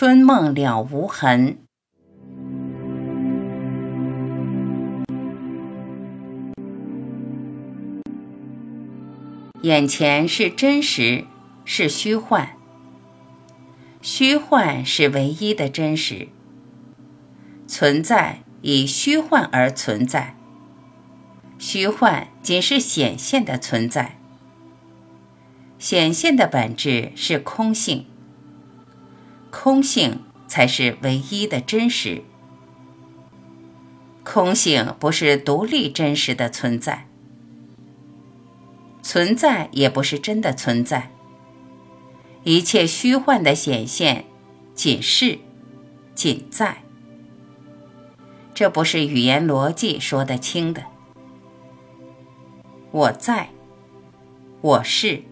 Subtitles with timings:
[0.00, 1.58] 春梦了无痕。
[9.62, 11.24] 眼前是真实，
[11.64, 12.50] 是虚幻。
[14.00, 16.28] 虚幻是唯一的真实，
[17.66, 20.36] 存在以虚幻而存在。
[21.58, 24.16] 虚幻仅是显现的存在，
[25.76, 28.06] 显现的本质是空性。
[29.50, 32.22] 空性才是唯一的真实。
[34.24, 37.06] 空性不是独立真实的存在，
[39.02, 41.10] 存在也不是真的存在。
[42.44, 44.26] 一切虚幻的显现，
[44.74, 45.38] 仅是，
[46.14, 46.82] 仅在。
[48.54, 50.84] 这不是语言逻辑说得清的。
[52.90, 53.50] 我在，
[54.60, 55.22] 我是，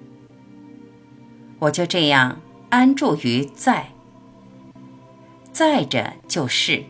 [1.59, 2.40] 我就这样
[2.70, 3.90] 安住于在。
[5.56, 6.84] 在着就是，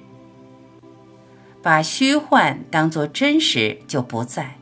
[1.62, 4.56] 把虚幻当作真实就不在。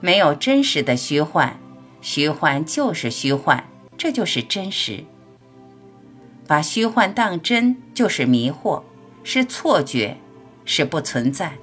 [0.00, 1.58] 没有真实的虚幻，
[2.02, 3.64] 虚幻就是虚幻，
[3.96, 5.02] 这就是真实。
[6.46, 8.82] 把虚幻当真就是迷惑，
[9.22, 10.18] 是错觉，
[10.66, 11.54] 是不存在。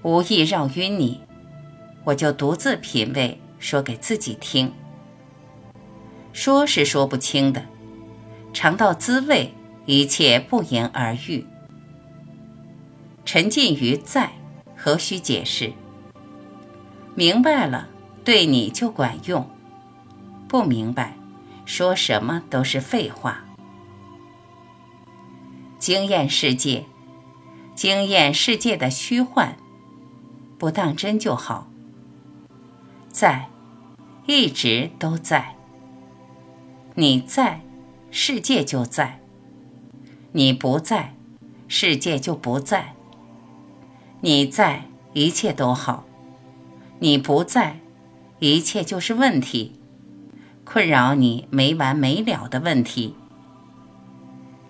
[0.00, 1.20] 无意绕晕你，
[2.04, 4.72] 我就独自品味，说给自己听。
[6.32, 7.62] 说是说不清的。
[8.52, 9.54] 尝到滋味，
[9.86, 11.46] 一切不言而喻。
[13.24, 14.32] 沉浸于在，
[14.76, 15.72] 何须解释？
[17.14, 17.88] 明白了，
[18.24, 19.44] 对你就管用；
[20.48, 21.16] 不明白，
[21.64, 23.44] 说什么都是废话。
[25.78, 26.84] 经验世界，
[27.74, 29.56] 经验世界的虚幻，
[30.58, 31.68] 不当真就好。
[33.08, 33.48] 在，
[34.26, 35.56] 一直都在。
[36.94, 37.60] 你在。
[38.14, 39.20] 世界就在，
[40.32, 41.14] 你不在，
[41.66, 42.92] 世界就不在。
[44.20, 46.04] 你在，一切都好；
[46.98, 47.80] 你不在，
[48.38, 49.80] 一切就是问题，
[50.62, 53.16] 困扰你没完没了的问题。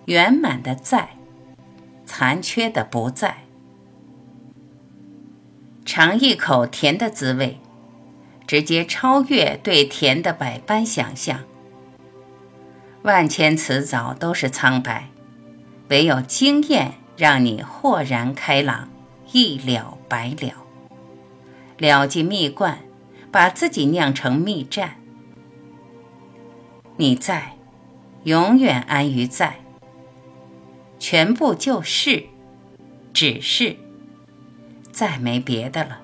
[0.05, 1.09] 圆满的在，
[2.05, 3.43] 残缺的不在。
[5.83, 7.59] 尝一口甜的滋味，
[8.47, 11.41] 直接超越对甜的百般想象。
[13.03, 15.09] 万千辞藻都是苍白，
[15.89, 18.89] 唯有经验让你豁然开朗，
[19.33, 20.53] 一了百了。
[21.77, 22.79] 了尽蜜罐，
[23.29, 24.89] 把自己酿成蜜饯。
[26.95, 27.57] 你在，
[28.23, 29.59] 永远安于在。
[30.97, 32.23] 全部就是，
[33.11, 33.75] 只是，
[34.93, 35.99] 再没别的了。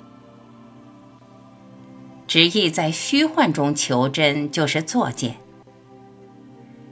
[2.27, 5.37] 执意在虚幻中求真，就是作践。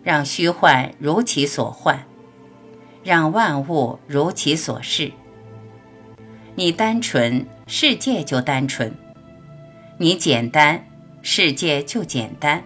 [0.04, 2.06] 让虚幻如其所幻，
[3.04, 5.12] 让万物如其所是。
[6.56, 8.92] 你单纯，世界就单纯；
[9.98, 10.86] 你简单，
[11.22, 12.64] 世界就简单。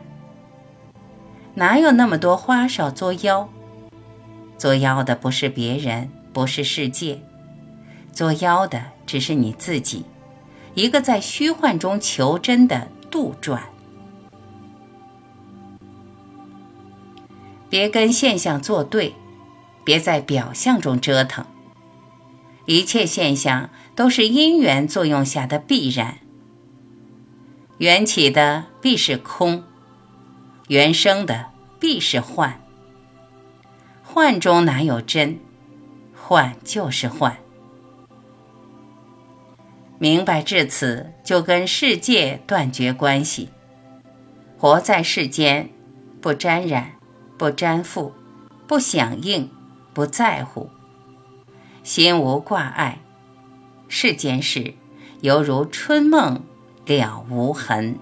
[1.56, 3.50] 哪有那么多花哨作妖？
[4.58, 7.20] 作妖的不是别人，不是世界，
[8.14, 10.06] 作妖的只是你自己，
[10.76, 13.60] 一个在虚幻中求真的杜撰。
[17.72, 19.16] 别跟现象作对，
[19.86, 21.46] 别在表象中折腾。
[22.66, 26.18] 一切现象都是因缘作用下的必然。
[27.78, 29.64] 缘起的必是空，
[30.68, 31.46] 缘生的
[31.80, 32.62] 必是幻。
[34.04, 35.40] 幻中哪有真？
[36.14, 37.38] 幻就是幻。
[39.98, 43.48] 明白至此，就跟世界断绝关系，
[44.58, 45.70] 活在世间，
[46.20, 47.01] 不沾染。
[47.42, 48.14] 不沾附，
[48.68, 49.50] 不响应，
[49.96, 50.70] 不在乎，
[51.82, 53.00] 心无挂碍，
[53.88, 54.76] 世间事
[55.22, 56.44] 犹如春梦
[56.86, 57.98] 了无痕。